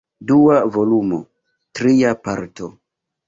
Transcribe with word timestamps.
Dua 0.29 0.57
volumo, 0.75 1.19
Tria 1.79 2.11
Parto. 2.25 2.67